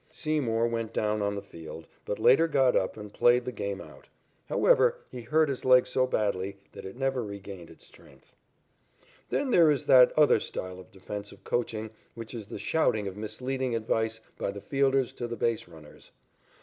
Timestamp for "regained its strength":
7.23-8.33